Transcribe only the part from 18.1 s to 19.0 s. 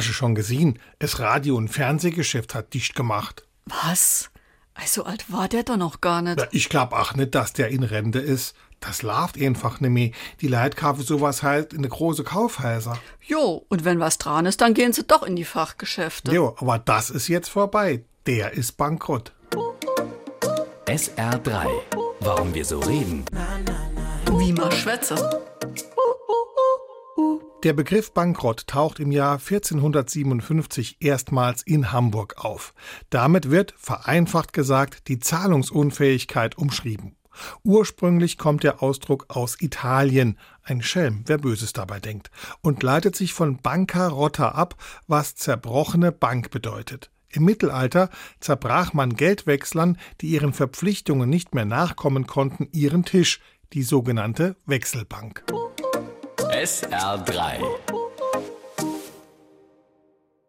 Der ist